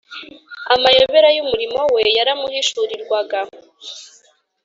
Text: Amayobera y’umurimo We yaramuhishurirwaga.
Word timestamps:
Amayobera 0.75 1.29
y’umurimo 1.35 1.79
We 1.93 2.01
yaramuhishurirwaga. 2.17 3.39